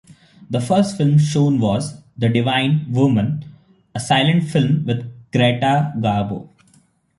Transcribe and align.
The 0.49 0.59
first 0.59 0.97
film 0.97 1.19
shown 1.19 1.59
was 1.59 2.01
"The 2.17 2.27
Divine 2.27 2.87
Woman", 2.89 3.45
a 3.93 3.99
silent 3.99 4.45
film 4.49 4.83
with 4.83 5.05
Greta 5.31 5.93
Garbo. 5.95 6.49